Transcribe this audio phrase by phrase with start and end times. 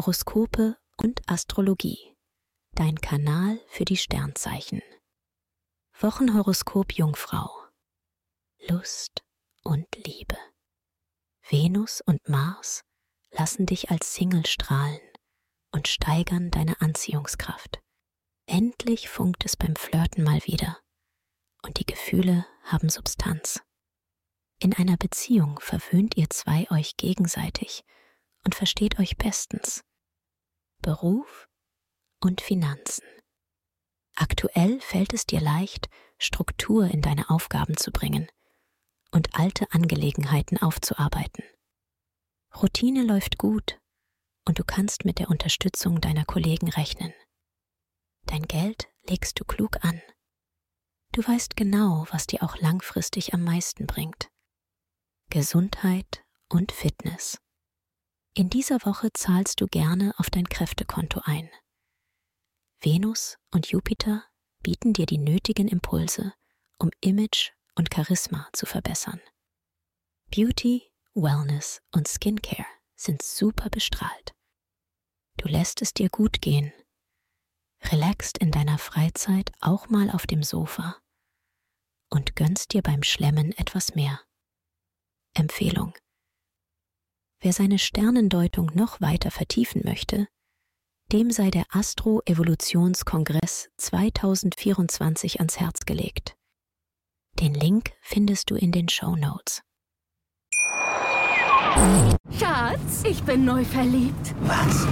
[0.00, 2.16] Horoskope und Astrologie.
[2.72, 4.80] Dein Kanal für die Sternzeichen.
[5.92, 7.50] Wochenhoroskop Jungfrau.
[8.66, 9.22] Lust
[9.62, 10.38] und Liebe.
[11.46, 12.82] Venus und Mars
[13.32, 15.02] lassen dich als Single strahlen
[15.70, 17.78] und steigern deine Anziehungskraft.
[18.46, 20.78] Endlich funkt es beim Flirten mal wieder
[21.62, 23.60] und die Gefühle haben Substanz.
[24.60, 27.84] In einer Beziehung verwöhnt ihr zwei euch gegenseitig
[28.46, 29.84] und versteht euch bestens.
[30.80, 31.48] Beruf
[32.20, 33.04] und Finanzen.
[34.16, 38.28] Aktuell fällt es dir leicht, Struktur in deine Aufgaben zu bringen
[39.12, 41.44] und alte Angelegenheiten aufzuarbeiten.
[42.54, 43.78] Routine läuft gut
[44.46, 47.12] und du kannst mit der Unterstützung deiner Kollegen rechnen.
[48.26, 50.00] Dein Geld legst du klug an.
[51.12, 54.30] Du weißt genau, was dir auch langfristig am meisten bringt.
[55.30, 57.38] Gesundheit und Fitness.
[58.34, 61.50] In dieser Woche zahlst du gerne auf dein Kräftekonto ein.
[62.80, 64.24] Venus und Jupiter
[64.62, 66.32] bieten dir die nötigen Impulse,
[66.78, 69.20] um Image und Charisma zu verbessern.
[70.30, 74.34] Beauty, Wellness und Skincare sind super bestrahlt.
[75.36, 76.72] Du lässt es dir gut gehen
[77.84, 80.96] relaxst in deiner Freizeit auch mal auf dem Sofa
[82.10, 84.20] und gönnst dir beim Schlemmen etwas mehr.
[85.34, 85.94] Empfehlung.
[87.42, 90.28] Wer seine Sternendeutung noch weiter vertiefen möchte,
[91.10, 96.36] dem sei der Astro-Evolutionskongress 2024 ans Herz gelegt.
[97.38, 99.62] Den Link findest du in den Show Notes.
[102.38, 104.34] Schatz, ich bin neu verliebt.
[104.42, 104.86] Was?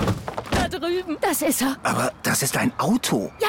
[0.51, 1.19] Da drüben.
[1.21, 1.77] Das ist er.
[1.83, 3.31] Aber das ist ein Auto.
[3.41, 3.49] Ja.